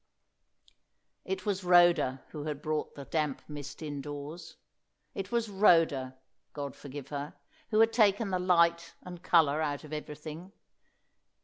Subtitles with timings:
[1.25, 4.55] It was Rhoda who had brought the damp mist indoors.
[5.13, 6.17] It was Rhoda
[6.53, 7.35] God forgive her
[7.69, 10.53] who had taken the light and colour out of everything.